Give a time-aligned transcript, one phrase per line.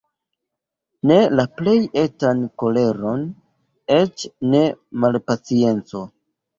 [1.11, 3.29] Ne la plej etan koleron,
[4.01, 4.67] eĉ ne
[5.07, 6.17] malpaciencon.